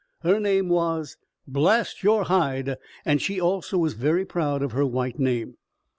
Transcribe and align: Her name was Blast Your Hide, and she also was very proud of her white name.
Her 0.21 0.39
name 0.39 0.67
was 0.67 1.15
Blast 1.47 2.01
Your 2.01 2.23
Hide, 2.23 2.77
and 3.05 3.21
she 3.21 3.39
also 3.39 3.77
was 3.77 3.93
very 3.93 4.25
proud 4.25 4.63
of 4.63 4.71
her 4.71 4.83
white 4.83 5.19
name. 5.19 5.57